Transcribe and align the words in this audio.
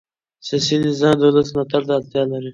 سیاسي 0.47 0.75
نظام 0.85 1.15
د 1.17 1.21
ولس 1.29 1.47
ملاتړ 1.55 1.81
ته 1.87 1.91
اړتیا 1.97 2.23
لري 2.31 2.49